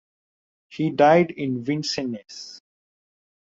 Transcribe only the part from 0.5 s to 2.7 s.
He died in Vincennes.